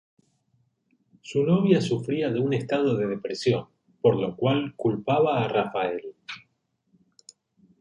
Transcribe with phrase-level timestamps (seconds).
[1.21, 3.67] Su novia sufría de un estado de depresión,
[4.01, 6.15] por lo cual culpaba a Rafael.